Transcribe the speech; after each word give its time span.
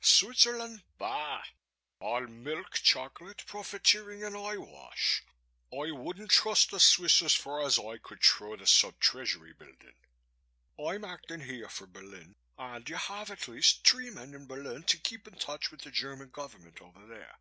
Switzerland? 0.00 0.84
Bah! 0.96 1.42
All 2.00 2.26
milk 2.26 2.72
chocolate, 2.82 3.44
profiteering 3.44 4.24
and 4.24 4.34
eyewash. 4.34 5.22
I 5.70 5.90
wouldn't 5.90 6.30
trust 6.30 6.72
a 6.72 6.80
Swiss 6.80 7.20
as 7.20 7.34
far 7.34 7.62
as 7.62 7.78
I 7.78 7.98
could 7.98 8.22
throw 8.22 8.56
the 8.56 8.66
Sub 8.66 8.98
Treasury 9.00 9.52
Building. 9.52 9.96
I'm 10.82 11.04
acting 11.04 11.40
here 11.42 11.68
for 11.68 11.86
Berlin 11.86 12.36
and 12.56 12.88
you 12.88 12.96
have 12.96 13.30
at 13.30 13.48
least 13.48 13.86
three 13.86 14.08
men 14.08 14.32
in 14.32 14.46
Berlin 14.46 14.84
to 14.84 14.96
keep 14.96 15.28
in 15.28 15.34
touch 15.34 15.70
with 15.70 15.82
the 15.82 15.90
German 15.90 16.30
Government 16.30 16.80
over 16.80 17.04
there. 17.06 17.36